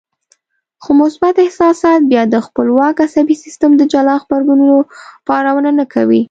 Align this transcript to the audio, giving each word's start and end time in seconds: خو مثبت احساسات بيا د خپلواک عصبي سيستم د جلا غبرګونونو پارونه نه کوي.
خو 0.83 0.89
مثبت 1.01 1.35
احساسات 1.41 2.01
بيا 2.11 2.23
د 2.33 2.35
خپلواک 2.47 2.95
عصبي 3.07 3.35
سيستم 3.43 3.71
د 3.77 3.81
جلا 3.93 4.15
غبرګونونو 4.21 4.77
پارونه 5.27 5.69
نه 5.79 5.85
کوي. 5.93 6.19